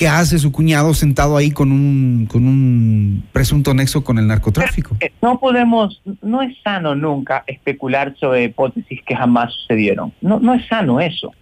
¿Qué 0.00 0.08
hace 0.08 0.38
su 0.38 0.50
cuñado 0.50 0.94
sentado 0.94 1.36
ahí 1.36 1.50
con 1.50 1.70
un, 1.70 2.24
con 2.24 2.46
un 2.46 3.22
presunto 3.32 3.74
nexo 3.74 4.02
con 4.02 4.18
el 4.18 4.26
narcotráfico? 4.26 4.96
Eh, 4.98 5.12
no 5.20 5.38
podemos, 5.38 6.00
no 6.22 6.40
es 6.40 6.56
sano 6.64 6.94
nunca 6.94 7.44
especular 7.46 8.16
sobre 8.18 8.44
hipótesis 8.44 9.02
que 9.04 9.14
jamás 9.14 9.52
sucedieron. 9.52 10.10
No, 10.22 10.40
no 10.40 10.54
es 10.54 10.66
sano 10.68 11.02
eso. 11.02 11.34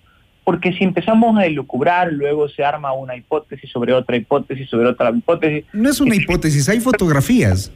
Porque 0.42 0.72
si 0.72 0.82
empezamos 0.82 1.38
a 1.38 1.46
elucubrar, 1.46 2.12
luego 2.12 2.48
se 2.48 2.64
arma 2.64 2.92
una 2.92 3.14
hipótesis 3.14 3.70
sobre 3.70 3.92
otra 3.92 4.16
hipótesis, 4.16 4.68
sobre 4.68 4.88
otra 4.88 5.10
hipótesis. 5.10 5.64
No 5.72 5.88
es 5.88 6.00
una 6.00 6.16
hipótesis, 6.16 6.68
hay 6.68 6.80
fotografías. 6.80 7.70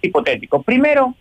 Hipotético. 0.00 0.62
Primero, 0.62 1.14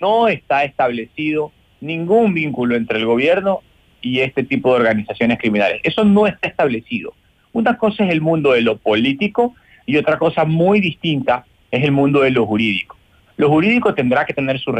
no 0.00 0.28
está 0.28 0.62
establecido 0.62 1.50
ningún 1.80 2.32
vínculo 2.32 2.76
entre 2.76 3.00
el 3.00 3.06
gobierno 3.06 3.58
y 4.00 4.20
este 4.20 4.44
tipo 4.44 4.70
de 4.70 4.82
organizaciones 4.82 5.40
criminales. 5.40 5.80
Eso 5.82 6.04
no 6.04 6.28
está 6.28 6.46
establecido. 6.46 7.12
Una 7.52 7.76
cosa 7.76 8.04
es 8.04 8.10
el 8.10 8.20
mundo 8.20 8.52
de 8.52 8.62
lo 8.62 8.78
político 8.78 9.54
y 9.86 9.96
otra 9.96 10.18
cosa 10.18 10.44
muy 10.44 10.80
distinta 10.80 11.44
es 11.70 11.84
el 11.84 11.92
mundo 11.92 12.20
de 12.20 12.30
lo 12.30 12.46
jurídico. 12.46 12.96
Lo 13.36 13.48
jurídico 13.48 13.94
tendrá 13.94 14.24
que 14.24 14.34
tener 14.34 14.58
su, 14.60 14.72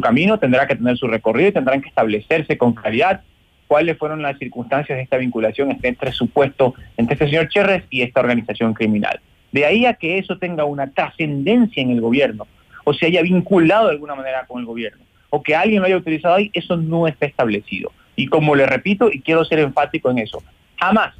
camino, 0.00 0.38
tendrá 0.38 0.66
que 0.66 0.76
tener 0.76 0.96
su 0.96 1.06
recorrido 1.06 1.50
y 1.50 1.52
tendrán 1.52 1.82
que 1.82 1.88
establecerse 1.88 2.56
con 2.56 2.72
claridad 2.72 3.22
cuáles 3.66 3.98
fueron 3.98 4.22
las 4.22 4.38
circunstancias 4.38 4.96
de 4.96 5.02
esta 5.02 5.16
vinculación 5.16 5.70
entre 5.70 5.90
este 5.90 6.12
supuesto, 6.12 6.74
entre 6.96 7.14
este 7.14 7.26
señor 7.26 7.48
Cherres 7.48 7.84
y 7.90 8.02
esta 8.02 8.20
organización 8.20 8.74
criminal. 8.74 9.20
De 9.52 9.64
ahí 9.64 9.86
a 9.86 9.94
que 9.94 10.18
eso 10.18 10.38
tenga 10.38 10.64
una 10.64 10.88
trascendencia 10.88 11.82
en 11.82 11.90
el 11.90 12.00
gobierno, 12.00 12.46
o 12.84 12.94
se 12.94 13.06
haya 13.06 13.22
vinculado 13.22 13.86
de 13.86 13.92
alguna 13.92 14.14
manera 14.14 14.46
con 14.46 14.60
el 14.60 14.66
gobierno, 14.66 15.04
o 15.30 15.42
que 15.42 15.56
alguien 15.56 15.80
lo 15.80 15.86
haya 15.86 15.96
utilizado 15.96 16.36
ahí, 16.36 16.50
eso 16.54 16.76
no 16.76 17.08
está 17.08 17.26
establecido. 17.26 17.90
Y 18.14 18.28
como 18.28 18.54
le 18.54 18.66
repito, 18.66 19.10
y 19.12 19.20
quiero 19.20 19.44
ser 19.44 19.58
enfático 19.58 20.10
en 20.10 20.18
eso, 20.18 20.42
jamás 20.76 21.14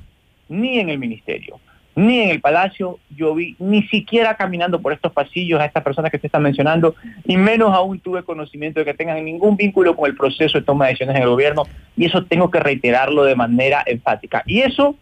ni 0.49 0.79
en 0.79 0.89
el 0.89 0.99
ministerio, 0.99 1.59
ni 1.95 2.21
en 2.21 2.29
el 2.29 2.41
palacio 2.41 2.99
yo 3.17 3.35
vi, 3.35 3.57
ni 3.59 3.83
siquiera 3.85 4.35
caminando 4.37 4.81
por 4.81 4.93
estos 4.93 5.13
pasillos 5.13 5.59
a 5.59 5.65
estas 5.65 5.83
personas 5.83 6.11
que 6.11 6.19
se 6.19 6.27
están 6.27 6.43
mencionando, 6.43 6.95
y 7.25 7.37
menos 7.37 7.73
aún 7.73 8.01
tuve 8.01 8.23
conocimiento 8.23 8.81
de 8.81 8.85
que 8.85 8.95
tengan 8.95 9.25
ningún 9.25 9.57
vínculo 9.57 9.97
con 9.97 10.11
el 10.11 10.17
proceso 10.17 10.59
de 10.59 10.65
toma 10.65 10.85
de 10.85 10.91
decisiones 10.91 11.17
en 11.17 11.23
el 11.23 11.29
gobierno, 11.29 11.63
y 11.97 12.05
eso 12.05 12.25
tengo 12.25 12.51
que 12.51 12.61
reiterarlo 12.61 13.25
de 13.25 13.35
manera 13.35 13.83
enfática. 13.87 14.43
Y 14.47 14.61
eso 14.61 14.95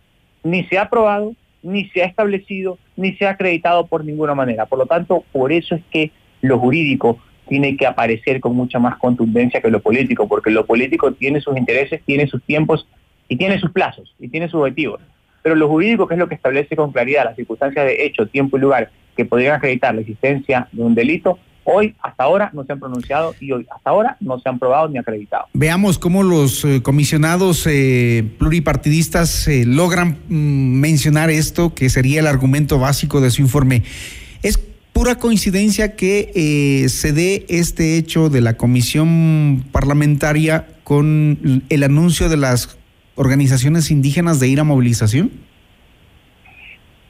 ni 0.44 0.64
se 0.64 0.78
ha 0.78 0.82
aprobado, 0.82 1.34
ni 1.62 1.88
se 1.88 2.02
ha 2.02 2.06
establecido, 2.06 2.78
ni 2.96 3.14
se 3.14 3.26
ha 3.26 3.30
acreditado 3.30 3.86
por 3.86 4.04
ninguna 4.04 4.34
manera. 4.34 4.66
Por 4.66 4.78
lo 4.78 4.86
tanto, 4.86 5.24
por 5.32 5.52
eso 5.52 5.74
es 5.74 5.82
que 5.90 6.12
lo 6.42 6.58
jurídico 6.58 7.18
tiene 7.48 7.76
que 7.76 7.86
aparecer 7.86 8.40
con 8.40 8.54
mucha 8.54 8.78
más 8.78 8.96
contundencia 8.98 9.60
que 9.60 9.70
lo 9.70 9.80
político, 9.80 10.28
porque 10.28 10.50
lo 10.50 10.64
político 10.64 11.12
tiene 11.12 11.40
sus 11.40 11.56
intereses, 11.56 12.02
tiene 12.04 12.26
sus 12.26 12.42
tiempos 12.44 12.86
y 13.28 13.36
tiene 13.36 13.58
sus 13.58 13.72
plazos 13.72 14.14
y 14.20 14.28
tiene 14.28 14.48
sus 14.48 14.60
objetivos. 14.60 15.00
Pero 15.44 15.56
lo 15.56 15.68
jurídico, 15.68 16.08
que 16.08 16.14
es 16.14 16.18
lo 16.18 16.26
que 16.26 16.36
establece 16.36 16.74
con 16.74 16.90
claridad 16.90 17.26
las 17.26 17.36
circunstancias 17.36 17.84
de 17.84 18.06
hecho, 18.06 18.26
tiempo 18.26 18.56
y 18.56 18.60
lugar 18.60 18.90
que 19.14 19.26
podrían 19.26 19.56
acreditar 19.56 19.94
la 19.94 20.00
existencia 20.00 20.68
de 20.72 20.82
un 20.82 20.94
delito, 20.94 21.38
hoy 21.64 21.94
hasta 22.02 22.24
ahora 22.24 22.48
no 22.54 22.64
se 22.64 22.72
han 22.72 22.80
pronunciado 22.80 23.34
y 23.38 23.52
hoy 23.52 23.66
hasta 23.70 23.90
ahora 23.90 24.16
no 24.20 24.40
se 24.40 24.48
han 24.48 24.58
probado 24.58 24.88
ni 24.88 24.96
acreditado. 24.96 25.44
Veamos 25.52 25.98
cómo 25.98 26.22
los 26.22 26.64
eh, 26.64 26.80
comisionados 26.82 27.66
eh, 27.66 28.24
pluripartidistas 28.38 29.46
eh, 29.46 29.66
logran 29.66 30.16
mm, 30.28 30.80
mencionar 30.80 31.28
esto, 31.28 31.74
que 31.74 31.90
sería 31.90 32.20
el 32.20 32.26
argumento 32.26 32.78
básico 32.78 33.20
de 33.20 33.30
su 33.30 33.42
informe. 33.42 33.82
Es 34.42 34.58
pura 34.94 35.16
coincidencia 35.16 35.94
que 35.94 36.86
se 36.88 37.12
dé 37.12 37.44
este 37.50 37.98
hecho 37.98 38.30
de 38.30 38.40
la 38.40 38.56
comisión 38.56 39.62
parlamentaria 39.72 40.68
con 40.84 41.62
el 41.68 41.82
anuncio 41.82 42.30
de 42.30 42.38
las 42.38 42.78
organizaciones 43.16 43.90
indígenas 43.90 44.40
de 44.40 44.48
ir 44.48 44.60
a 44.60 44.64
movilización? 44.64 45.30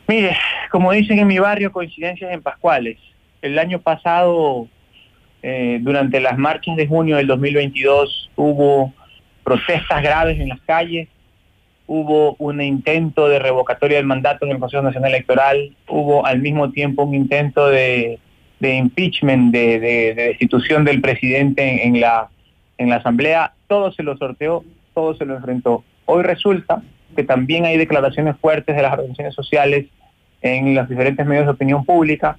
Mire, 0.06 0.36
como 0.70 0.92
dicen 0.92 1.18
en 1.18 1.26
mi 1.26 1.38
barrio, 1.38 1.72
coincidencias 1.72 2.32
en 2.32 2.42
Pascuales. 2.42 2.98
El 3.40 3.58
año 3.58 3.80
pasado, 3.80 4.68
eh, 5.42 5.78
durante 5.80 6.20
las 6.20 6.36
marchas 6.36 6.76
de 6.76 6.86
junio 6.86 7.16
del 7.16 7.26
2022, 7.26 8.30
hubo 8.36 8.92
protestas 9.42 10.02
graves 10.02 10.38
en 10.40 10.48
las 10.48 10.60
calles, 10.60 11.08
hubo 11.86 12.34
un 12.38 12.60
intento 12.62 13.28
de 13.28 13.38
revocatoria 13.38 13.98
del 13.98 14.06
mandato 14.06 14.46
en 14.46 14.52
el 14.52 14.58
Consejo 14.58 14.82
Nacional 14.82 15.10
Electoral, 15.10 15.76
hubo 15.88 16.24
al 16.24 16.40
mismo 16.40 16.70
tiempo 16.70 17.04
un 17.04 17.14
intento 17.14 17.68
de, 17.68 18.18
impeachment, 18.60 19.52
de, 19.52 20.14
destitución 20.14 20.84
del 20.84 21.00
presidente 21.00 21.86
en, 21.86 22.00
la, 22.00 22.28
en 22.78 22.88
la 22.88 22.96
Asamblea, 22.96 23.52
todo 23.68 23.92
se 23.92 24.02
lo 24.02 24.16
sorteó, 24.16 24.64
todo 24.94 25.14
se 25.14 25.24
lo 25.26 25.36
enfrentó. 25.36 25.84
Hoy 26.06 26.22
resulta 26.22 26.82
que 27.16 27.24
también 27.24 27.64
hay 27.64 27.78
declaraciones 27.78 28.36
fuertes 28.36 28.74
de 28.76 28.82
las 28.82 28.92
organizaciones 28.92 29.34
sociales 29.34 29.86
en 30.42 30.74
los 30.74 30.88
diferentes 30.88 31.24
medios 31.24 31.46
de 31.46 31.52
opinión 31.52 31.84
pública, 31.84 32.38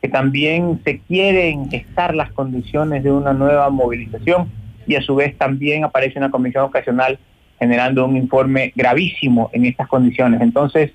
que 0.00 0.08
también 0.08 0.80
se 0.84 1.00
quieren 1.00 1.68
estar 1.72 2.14
las 2.14 2.32
condiciones 2.32 3.04
de 3.04 3.12
una 3.12 3.32
nueva 3.32 3.68
movilización 3.70 4.50
y 4.86 4.96
a 4.96 5.02
su 5.02 5.14
vez 5.14 5.36
también 5.36 5.84
aparece 5.84 6.18
una 6.18 6.30
comisión 6.30 6.64
ocasional 6.64 7.18
generando 7.58 8.04
un 8.04 8.16
informe 8.16 8.72
gravísimo 8.74 9.50
en 9.52 9.66
estas 9.66 9.86
condiciones. 9.86 10.40
Entonces, 10.40 10.90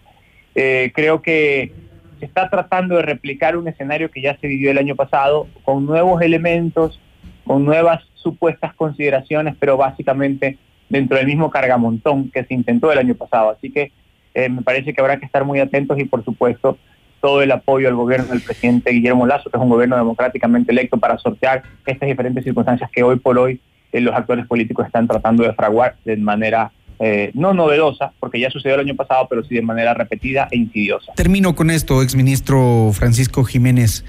eh, 0.55 0.91
creo 0.93 1.21
que 1.21 1.71
se 2.19 2.25
está 2.25 2.49
tratando 2.49 2.95
de 2.95 3.03
replicar 3.03 3.55
un 3.55 3.67
escenario 3.67 4.11
que 4.11 4.21
ya 4.21 4.35
se 4.37 4.47
vivió 4.47 4.71
el 4.71 4.77
año 4.77 4.95
pasado 4.95 5.47
con 5.63 5.85
nuevos 5.85 6.21
elementos, 6.21 6.99
con 7.45 7.63
nuevas 7.63 8.03
supuestas 8.15 8.73
consideraciones, 8.73 9.55
pero 9.59 9.77
básicamente 9.77 10.57
dentro 10.89 11.17
del 11.17 11.27
mismo 11.27 11.49
cargamontón 11.49 12.29
que 12.31 12.43
se 12.43 12.53
intentó 12.53 12.91
el 12.91 12.99
año 12.99 13.15
pasado. 13.15 13.51
Así 13.51 13.71
que 13.71 13.91
eh, 14.33 14.49
me 14.49 14.61
parece 14.61 14.93
que 14.93 15.01
habrá 15.01 15.17
que 15.17 15.25
estar 15.25 15.43
muy 15.45 15.59
atentos 15.59 15.99
y, 15.99 16.05
por 16.05 16.23
supuesto, 16.23 16.77
todo 17.21 17.41
el 17.41 17.51
apoyo 17.51 17.87
al 17.87 17.95
gobierno 17.95 18.27
del 18.27 18.41
presidente 18.41 18.91
Guillermo 18.91 19.25
Lazo, 19.25 19.49
que 19.49 19.57
es 19.57 19.63
un 19.63 19.69
gobierno 19.69 19.97
democráticamente 19.97 20.71
electo 20.71 20.97
para 20.97 21.17
sortear 21.17 21.63
estas 21.85 22.07
diferentes 22.07 22.43
circunstancias 22.43 22.89
que 22.91 23.03
hoy 23.03 23.17
por 23.17 23.37
hoy 23.39 23.59
eh, 23.91 24.01
los 24.01 24.13
actores 24.13 24.45
políticos 24.45 24.85
están 24.85 25.07
tratando 25.07 25.43
de 25.43 25.53
fraguar 25.53 25.95
de 26.05 26.17
manera 26.17 26.71
eh, 26.99 27.31
no 27.35 27.53
novedosa, 27.53 28.11
porque 28.19 28.39
ya 28.39 28.49
sucedió 28.49 28.75
el 28.75 28.81
año 28.81 28.95
pasado, 28.95 29.27
pero 29.29 29.43
sí 29.43 29.53
de 29.53 29.61
manera 29.61 29.93
repetida 29.93 30.47
e 30.51 30.57
insidiosa. 30.57 31.13
Termino 31.15 31.55
con 31.55 31.69
esto, 31.69 32.01
exministro 32.01 32.91
Francisco 32.93 33.43
Jiménez. 33.43 34.03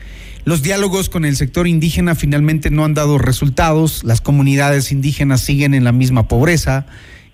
Los 0.48 0.62
diálogos 0.62 1.10
con 1.10 1.26
el 1.26 1.36
sector 1.36 1.68
indígena 1.68 2.14
finalmente 2.14 2.70
no 2.70 2.86
han 2.86 2.94
dado 2.94 3.18
resultados, 3.18 4.02
las 4.02 4.22
comunidades 4.22 4.92
indígenas 4.92 5.42
siguen 5.42 5.74
en 5.74 5.84
la 5.84 5.92
misma 5.92 6.26
pobreza, 6.26 6.86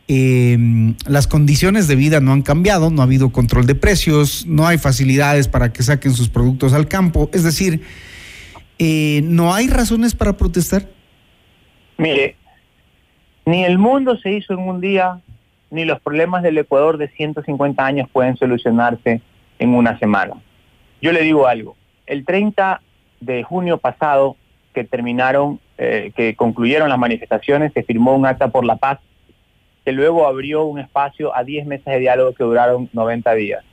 eh, 0.08 0.58
las 1.06 1.28
condiciones 1.28 1.86
de 1.86 1.94
vida 1.94 2.18
no 2.18 2.32
han 2.32 2.42
cambiado, 2.42 2.90
no 2.90 3.02
ha 3.02 3.04
habido 3.04 3.30
control 3.30 3.66
de 3.66 3.76
precios, 3.76 4.46
no 4.46 4.66
hay 4.66 4.78
facilidades 4.78 5.46
para 5.46 5.72
que 5.72 5.84
saquen 5.84 6.12
sus 6.12 6.28
productos 6.28 6.72
al 6.72 6.88
campo, 6.88 7.30
es 7.32 7.44
decir, 7.44 7.82
eh, 8.80 9.20
¿no 9.22 9.54
hay 9.54 9.68
razones 9.68 10.16
para 10.16 10.36
protestar? 10.36 10.88
Mire, 11.98 12.34
ni 13.46 13.64
el 13.64 13.78
mundo 13.78 14.18
se 14.18 14.32
hizo 14.32 14.54
en 14.54 14.58
un 14.58 14.80
día, 14.80 15.20
ni 15.70 15.84
los 15.84 16.00
problemas 16.00 16.42
del 16.42 16.58
Ecuador 16.58 16.98
de 16.98 17.06
150 17.10 17.86
años 17.86 18.08
pueden 18.12 18.36
solucionarse 18.36 19.20
en 19.60 19.68
una 19.72 20.00
semana. 20.00 20.34
Yo 21.00 21.12
le 21.12 21.22
digo 21.22 21.46
algo, 21.46 21.76
el 22.08 22.24
30 22.24 22.80
de 23.24 23.42
junio 23.42 23.78
pasado, 23.78 24.36
que 24.74 24.84
terminaron, 24.84 25.60
eh, 25.78 26.12
que 26.16 26.34
concluyeron 26.34 26.88
las 26.88 26.98
manifestaciones, 26.98 27.72
se 27.72 27.82
firmó 27.82 28.14
un 28.14 28.26
acta 28.26 28.48
por 28.48 28.64
la 28.64 28.76
paz, 28.76 28.98
que 29.84 29.92
luego 29.92 30.26
abrió 30.26 30.64
un 30.64 30.78
espacio 30.78 31.34
a 31.34 31.44
10 31.44 31.66
mesas 31.66 31.94
de 31.94 32.00
diálogo 32.00 32.32
que 32.32 32.44
duraron 32.44 32.88
90 32.92 33.34
días. 33.34 33.64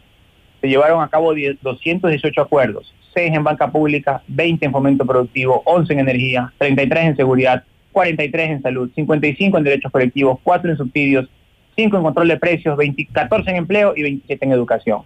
Se 0.62 0.67
llevaron 0.67 1.01
a 1.01 1.10
cabo 1.10 1.34
218 1.34 2.41
acuerdos, 2.41 2.93
6 3.13 3.34
en 3.34 3.43
banca 3.43 3.72
pública, 3.72 4.22
20 4.27 4.65
en 4.65 4.72
fomento 4.72 5.05
productivo, 5.05 5.63
11 5.65 5.93
en 5.93 6.00
energía, 6.00 6.53
33 6.60 7.05
en 7.05 7.15
seguridad, 7.15 7.63
43 7.91 8.50
en 8.50 8.62
salud, 8.62 8.91
55 8.93 9.58
en 9.58 9.63
derechos 9.63 9.91
colectivos, 9.91 10.39
4 10.43 10.72
en 10.72 10.77
subsidios, 10.77 11.29
5 11.75 11.98
en 11.98 12.03
control 12.03 12.27
de 12.27 12.38
precios, 12.38 12.77
14 13.12 13.50
en 13.50 13.55
empleo 13.55 13.93
y 13.96 14.03
27 14.03 14.46
en 14.46 14.51
educación. 14.51 15.01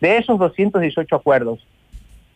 De 0.00 0.16
esos 0.16 0.38
218 0.38 1.14
acuerdos, 1.14 1.66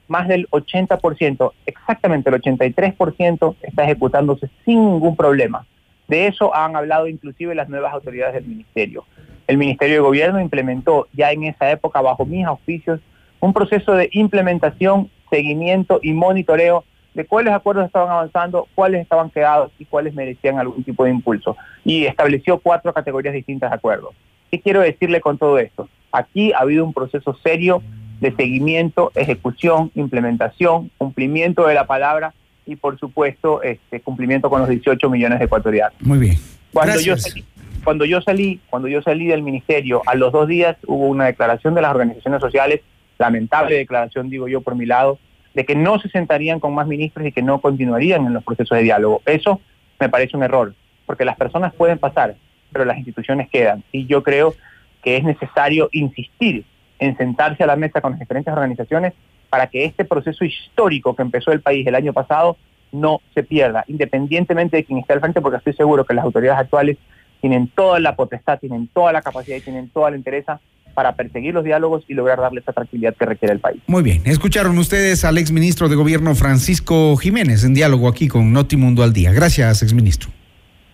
más 0.09 0.29
del 0.29 0.49
80%, 0.51 1.53
exactamente 1.67 2.31
el 2.31 2.41
83% 2.41 3.57
está 3.63 3.85
ejecutándose 3.85 4.51
sin 4.65 4.85
ningún 4.85 5.17
problema. 5.17 5.67
De 6.09 6.27
eso 6.27 6.55
han 6.55 6.77
hablado 6.77 7.07
inclusive 7.07 7.55
las 7.55 7.69
nuevas 7.69 7.93
autoridades 7.93 8.35
del 8.35 8.45
ministerio. 8.45 9.05
El 9.47 9.59
Ministerio 9.59 9.97
de 9.97 10.01
Gobierno 10.01 10.41
implementó 10.41 11.07
ya 11.13 11.33
en 11.33 11.45
esa 11.45 11.71
época, 11.71 12.01
bajo 12.01 12.25
mis 12.25 12.47
auspicios, 12.47 13.01
un 13.41 13.53
proceso 13.53 13.93
de 13.93 14.09
implementación, 14.13 15.11
seguimiento 15.31 16.01
y 16.03 16.13
monitoreo 16.13 16.85
de 17.15 17.27
cuáles 17.27 17.53
acuerdos 17.53 17.87
estaban 17.87 18.11
avanzando, 18.11 18.67
cuáles 18.75 19.03
estaban 19.03 19.31
quedados 19.31 19.71
y 19.79 19.85
cuáles 19.85 20.15
merecían 20.15 20.59
algún 20.59 20.83
tipo 20.83 21.05
de 21.05 21.11
impulso. 21.11 21.57
Y 21.85 22.07
estableció 22.07 22.59
cuatro 22.59 22.93
categorías 22.93 23.35
distintas 23.35 23.71
de 23.71 23.77
acuerdos. 23.77 24.15
¿Qué 24.51 24.61
quiero 24.61 24.81
decirle 24.81 25.21
con 25.21 25.39
todo 25.39 25.59
esto? 25.59 25.89
Aquí 26.11 26.53
ha 26.53 26.59
habido 26.59 26.85
un 26.85 26.93
proceso 26.93 27.35
serio 27.43 27.83
de 28.21 28.33
seguimiento, 28.35 29.13
ejecución, 29.15 29.91
implementación, 29.95 30.91
cumplimiento 30.99 31.67
de 31.67 31.75
la 31.75 31.87
palabra 31.87 32.33
y 32.67 32.77
por 32.77 32.99
supuesto 32.99 33.63
este 33.63 34.01
cumplimiento 34.01 34.49
con 34.49 34.61
los 34.61 34.69
18 34.69 35.11
millones 35.11 35.39
de 35.39 35.45
ecuatorianos. 35.45 36.01
Muy 36.01 36.19
bien. 36.19 36.37
Cuando 36.73 36.99
yo 37.01 37.17
salí, 37.17 37.45
cuando 37.85 38.05
yo 38.05 38.21
salí, 38.21 38.61
cuando 38.71 38.89
yo 38.89 39.03
salí 39.03 39.27
del 39.27 39.43
ministerio, 39.43 40.03
a 40.07 40.15
los 40.15 40.33
dos 40.33 40.49
días 40.49 40.77
hubo 40.87 41.07
una 41.07 41.27
declaración 41.27 41.75
de 41.75 41.83
las 41.83 41.91
organizaciones 41.91 42.41
sociales, 42.41 42.81
lamentable 43.19 43.77
declaración 43.77 44.31
digo 44.31 44.49
yo 44.49 44.61
por 44.61 44.75
mi 44.75 44.87
lado, 44.87 45.19
de 45.55 45.65
que 45.65 45.77
no 45.77 46.01
se 46.01 46.09
sentarían 46.09 46.59
con 46.59 46.75
más 46.75 46.87
ministros 46.87 47.27
y 47.27 47.33
que 47.33 47.43
no 47.43 47.61
continuarían 47.61 48.27
en 48.27 48.35
los 48.35 48.43
procesos 48.43 48.77
de 48.77 48.85
diálogo. 48.85 49.23
Eso 49.25 49.61
me 50.01 50.09
parece 50.09 50.37
un 50.37 50.43
error, 50.43 50.75
porque 51.07 51.25
las 51.25 51.37
personas 51.37 51.73
pueden 51.75 51.99
pasar, 51.99 52.35
pero 52.73 52.85
las 52.85 52.97
instituciones 52.97 53.49
quedan. 53.49 53.85
Y 53.93 54.07
yo 54.07 54.23
creo 54.23 54.55
que 55.03 55.17
es 55.17 55.23
necesario 55.23 55.89
insistir 55.93 56.65
en 56.99 57.17
sentarse 57.17 57.63
a 57.65 57.67
la 57.67 57.77
mesa 57.77 58.01
con 58.01 58.13
las 58.13 58.21
diferentes 58.21 58.53
organizaciones 58.53 59.13
para 59.51 59.67
que 59.69 59.85
este 59.85 60.05
proceso 60.05 60.45
histórico 60.45 61.15
que 61.15 61.23
empezó 61.23 61.53
el 61.53 61.61
país 61.61 61.87
el 61.87 61.95
año 61.95 62.13
pasado 62.13 62.57
no 62.93 63.21
se 63.35 63.43
pierda, 63.43 63.85
independientemente 63.89 64.77
de 64.77 64.85
quien 64.85 64.99
esté 64.99 65.13
al 65.13 65.21
frente, 65.21 65.41
porque 65.41 65.59
estoy 65.59 65.75
seguro 65.75 66.05
que 66.05 66.15
las 66.15 66.25
autoridades 66.25 66.61
actuales 66.61 66.97
tienen 67.41 67.69
toda 67.69 68.01
la 68.01 68.17
potestad, 68.17 68.59
tienen 68.59 68.89
toda 68.89 69.13
la 69.13 69.21
capacidad 69.23 69.57
y 69.57 69.61
tienen 69.61 69.91
toda 69.91 70.11
la 70.11 70.17
interés 70.17 70.47
para 70.95 71.15
perseguir 71.15 71.53
los 71.53 71.65
diálogos 71.65 72.05
y 72.09 72.15
lograr 72.15 72.41
darle 72.41 72.61
esa 72.61 72.73
tranquilidad 72.73 73.15
que 73.17 73.27
requiere 73.27 73.53
el 73.53 73.61
país. 73.61 73.83
Muy 73.87 74.03
bien, 74.03 74.23
escucharon 74.25 74.79
ustedes 74.79 75.25
al 75.25 75.39
exministro 75.39 75.89
de 75.89 75.97
Gobierno 75.97 76.35
Francisco 76.35 77.17
Jiménez 77.17 77.65
en 77.65 77.75
diálogo 77.75 78.09
aquí 78.09 78.29
con 78.29 78.53
Notimundo 78.53 79.03
al 79.03 79.13
Día. 79.13 79.33
Gracias, 79.33 79.83
exministro. 79.83 80.31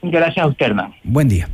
Gracias 0.03 0.45
a 0.45 0.49
usted, 0.49 0.67
hermano. 0.67 0.95
Buen 1.05 1.29
día. 1.29 1.49